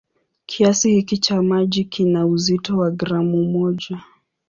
Kiasi 0.45 0.91
hiki 0.91 1.17
cha 1.17 1.41
maji 1.43 1.83
kina 1.83 2.25
uzito 2.25 2.77
wa 2.77 2.91
gramu 2.91 3.43
moja. 3.43 4.01